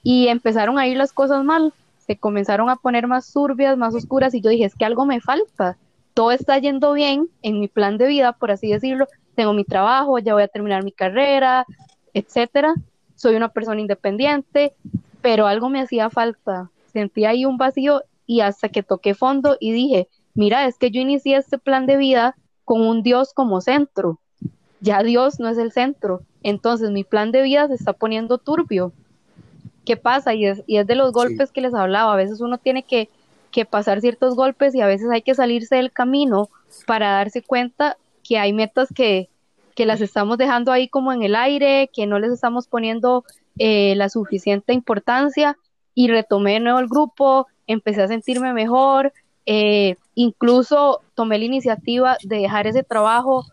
[0.03, 1.73] Y empezaron a ir las cosas mal,
[2.17, 5.77] comenzaron a poner más turbias, más oscuras y yo dije, es que algo me falta.
[6.13, 9.07] Todo está yendo bien en mi plan de vida, por así decirlo.
[9.35, 11.65] Tengo mi trabajo, ya voy a terminar mi carrera,
[12.13, 12.73] etcétera.
[13.15, 14.73] Soy una persona independiente,
[15.21, 16.69] pero algo me hacía falta.
[16.91, 21.01] Sentí ahí un vacío y hasta que toqué fondo y dije, mira, es que yo
[21.01, 22.35] inicié este plan de vida
[22.65, 24.19] con un Dios como centro.
[24.79, 26.21] Ya Dios no es el centro.
[26.43, 28.93] Entonces mi plan de vida se está poniendo turbio.
[29.85, 30.33] ¿Qué pasa?
[30.33, 32.13] Y es, y es de los golpes que les hablaba.
[32.13, 33.09] A veces uno tiene que,
[33.51, 36.49] que pasar ciertos golpes y a veces hay que salirse del camino
[36.85, 39.29] para darse cuenta que hay metas que,
[39.75, 43.25] que las estamos dejando ahí como en el aire, que no les estamos poniendo
[43.57, 45.57] eh, la suficiente importancia
[45.93, 49.11] y retomé de nuevo el grupo, empecé a sentirme mejor,
[49.45, 53.45] eh, incluso tomé la iniciativa de dejar ese trabajo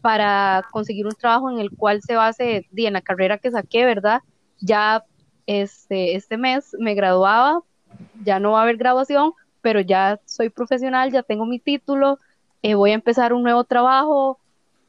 [0.00, 4.22] para conseguir un trabajo en el cual se base en la carrera que saqué, ¿verdad?
[4.60, 5.04] Ya
[5.46, 7.62] este, este mes me graduaba,
[8.24, 12.18] ya no va a haber graduación, pero ya soy profesional, ya tengo mi título,
[12.62, 14.38] eh, voy a empezar un nuevo trabajo,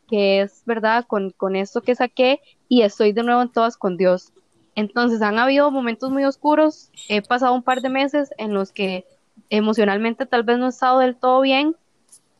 [0.07, 3.97] que es, ¿verdad?, con, con esto que saqué y estoy de nuevo en todas con
[3.97, 4.31] Dios.
[4.75, 9.05] Entonces han habido momentos muy oscuros, he pasado un par de meses en los que
[9.49, 11.75] emocionalmente tal vez no he estado del todo bien,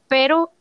[0.07, 0.51] pero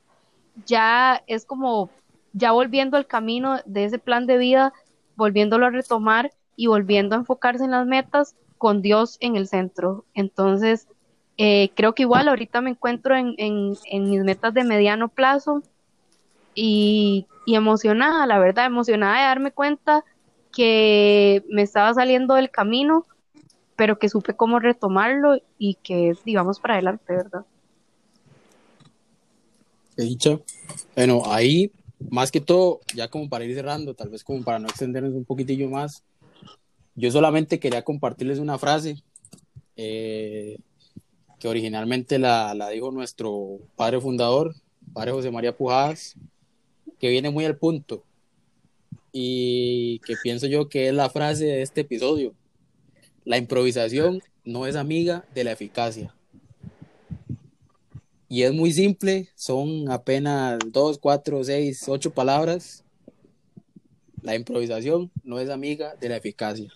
[0.65, 1.91] ya es como
[2.33, 4.73] ya volviendo al camino de ese plan de vida,
[5.17, 10.05] volviéndolo a retomar y volviendo a enfocarse en las metas con Dios en el centro.
[10.15, 10.89] Entonces,
[11.37, 15.63] eh, creo que igual ahorita me encuentro en, en, en mis metas de mediano plazo,
[16.57, 20.05] y, emocionada, la verdad, emocionada de darme cuenta
[20.53, 23.05] que me estaba saliendo del camino,
[23.77, 27.45] pero que supe cómo retomarlo y que digamos para adelante, ¿verdad?
[29.99, 30.43] He dicho.
[30.97, 31.71] Bueno, ahí,
[32.11, 35.25] más que todo, ya como para ir cerrando, tal vez como para no extendernos un
[35.25, 36.03] poquitillo más,
[36.97, 38.97] yo solamente quería compartirles una frase
[39.77, 40.59] eh,
[41.39, 44.55] que originalmente la, la dijo nuestro padre fundador,
[44.95, 46.17] padre José María Pujadas,
[46.99, 48.03] que viene muy al punto
[49.13, 52.35] y que pienso yo que es la frase de este episodio.
[53.25, 56.15] La improvisación no es amiga de la eficacia.
[58.29, 62.85] Y es muy simple, son apenas dos, cuatro, seis, ocho palabras.
[64.23, 66.73] La improvisación no es amiga de la eficacia.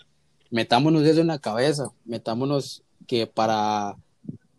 [0.51, 3.97] Metámonos eso en la cabeza, metámonos que para,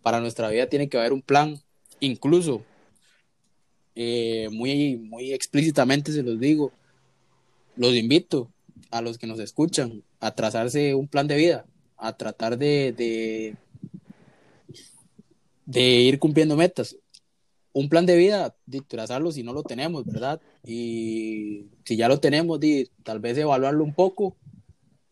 [0.01, 1.59] para nuestra vida tiene que haber un plan,
[1.99, 2.63] incluso
[3.95, 6.71] eh, muy, muy explícitamente se los digo,
[7.75, 8.49] los invito
[8.89, 11.65] a los que nos escuchan a trazarse un plan de vida,
[11.97, 12.93] a tratar de,
[15.65, 16.95] de, ir cumpliendo metas.
[17.73, 20.41] Un plan de vida, de trazarlo si no lo tenemos, ¿verdad?
[20.65, 22.59] Y si ya lo tenemos,
[23.03, 24.35] tal vez evaluarlo un poco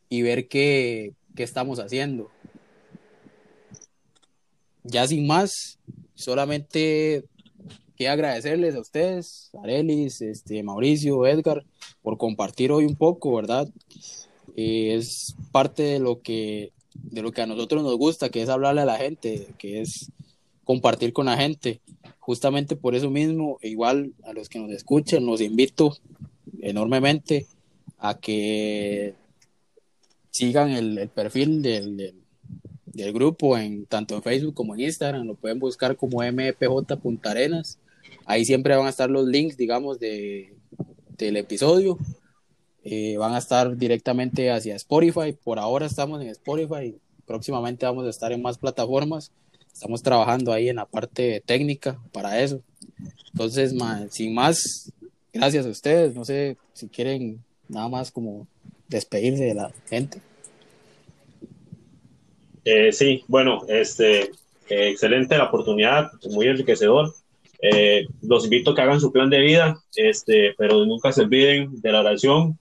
[0.10, 2.30] y ver qué, qué estamos haciendo.
[4.84, 5.80] Ya sin más,
[6.16, 7.26] solamente
[7.95, 11.66] quiero agradecerles a ustedes, Arelis, este, Mauricio, Edgar,
[12.01, 13.70] por compartir hoy un poco, ¿verdad?
[14.55, 18.49] Eh, es parte de lo que de lo que a nosotros nos gusta, que es
[18.49, 20.12] hablarle a la gente, que es
[20.64, 21.82] compartir con la gente.
[22.20, 25.97] Justamente por eso mismo, igual a los que nos escuchen, los invito
[26.62, 27.45] enormemente
[27.97, 29.14] a que
[30.32, 32.15] sigan el, perfil del,
[32.86, 37.80] del, grupo en tanto en Facebook como en Instagram, lo pueden buscar como MPJ Puntarenas.
[38.25, 40.53] Ahí siempre van a estar los links, digamos, de,
[41.17, 41.97] del episodio.
[42.84, 45.34] Eh, van a estar directamente hacia Spotify.
[45.34, 46.95] Por ahora estamos en Spotify.
[47.25, 49.32] Próximamente vamos a estar en más plataformas.
[49.71, 52.61] Estamos trabajando ahí en la parte técnica para eso.
[53.32, 53.73] Entonces,
[54.09, 54.91] sin más,
[55.32, 56.15] gracias a ustedes.
[56.15, 58.47] No sé si quieren nada más como
[58.89, 60.19] despedirse de la gente.
[62.65, 64.23] Eh, sí, bueno, este,
[64.69, 67.13] eh, excelente la oportunidad, muy enriquecedor.
[67.61, 71.81] Eh, los invito a que hagan su plan de vida, este, pero nunca se olviden
[71.81, 72.57] de la oración,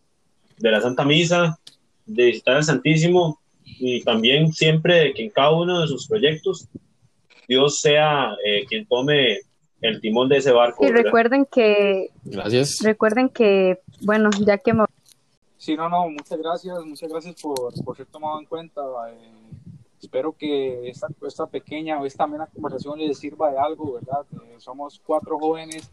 [0.58, 1.58] de la Santa Misa,
[2.06, 6.68] de visitar al Santísimo y también siempre de que en cada uno de sus proyectos
[7.46, 9.38] Dios sea eh, quien tome
[9.80, 10.84] el timón de ese barco.
[10.84, 12.08] Y recuerden que...
[12.24, 12.80] Gracias.
[12.82, 14.72] Recuerden que, bueno, ya que...
[15.58, 18.80] Sí, no, no, muchas gracias, muchas gracias por, por ser tomado en cuenta.
[19.10, 19.50] Eh,
[20.00, 24.24] espero que esta, esta pequeña o esta amena conversación les sirva de algo, ¿verdad?
[24.44, 25.90] Eh, somos cuatro jóvenes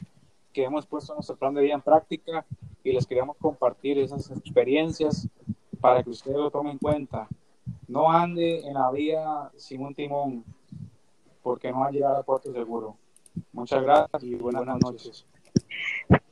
[0.53, 2.45] que hemos puesto nuestro plan de vida en práctica
[2.83, 5.27] y les queríamos compartir esas experiencias
[5.81, 7.27] para que ustedes lo tomen en cuenta.
[7.87, 10.45] No ande en la vía sin un timón,
[11.41, 12.97] porque no va a llegar a puerto seguro.
[13.51, 15.25] Muchas gracias y buenas, noches.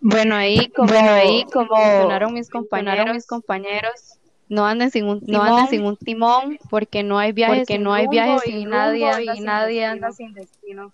[0.01, 4.19] Bueno, ahí como, bueno, ahí como sonaron mis compañeros, mis compañeros,
[4.49, 7.79] no anden sin un timón, no anden sin un timón porque no hay viajes, porque
[7.79, 10.91] no hay viajes y, nadie anda, y nadie anda sin destino.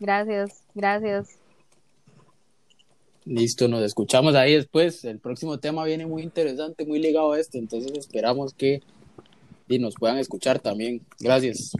[0.00, 1.38] Gracias, gracias.
[3.24, 5.04] Listo, nos escuchamos ahí después.
[5.04, 8.82] El próximo tema viene muy interesante, muy ligado a este, entonces esperamos que
[9.68, 11.02] y nos puedan escuchar también.
[11.18, 11.72] Gracias.